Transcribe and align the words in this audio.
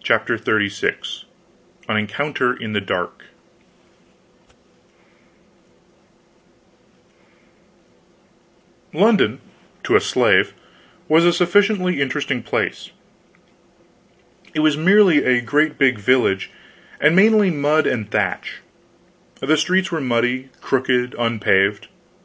CHAPTER 0.00 0.38
XXXVI 0.38 1.24
AN 1.88 1.96
ENCOUNTER 1.96 2.54
IN 2.54 2.72
THE 2.72 2.80
DARK 2.80 3.24
London 8.92 9.40
to 9.82 9.96
a 9.96 10.00
slave 10.00 10.54
was 11.08 11.24
a 11.24 11.32
sufficiently 11.32 12.00
interesting 12.00 12.44
place. 12.44 12.92
It 14.54 14.60
was 14.60 14.76
merely 14.76 15.24
a 15.24 15.40
great 15.40 15.76
big 15.78 15.98
village; 15.98 16.52
and 17.00 17.16
mainly 17.16 17.50
mud 17.50 17.88
and 17.88 18.08
thatch. 18.08 18.58
The 19.40 19.56
streets 19.56 19.90
were 19.90 20.00
muddy, 20.00 20.50
crooked, 20.60 21.16
unpaved. 21.18 21.88